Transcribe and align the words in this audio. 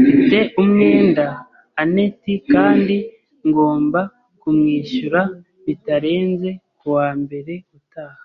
Mfite 0.00 0.36
umwenda 0.62 1.26
anet 1.82 2.22
kandi 2.52 2.96
ngomba 3.46 4.00
kumwishura 4.40 5.20
bitarenze 5.64 6.50
kuwa 6.78 7.08
mbere 7.22 7.52
utaha. 7.78 8.24